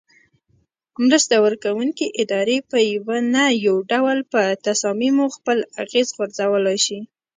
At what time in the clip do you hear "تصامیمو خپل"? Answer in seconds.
4.67-5.57